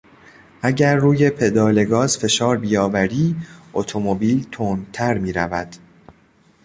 اگر 0.61 0.95
روی 0.95 1.29
پدال 1.29 1.79
گاز 1.83 2.17
فشار 2.17 2.57
بیاوری 2.57 3.35
اتومبیل 3.73 4.43
تندتر 4.51 5.17
میرود. 5.17 5.75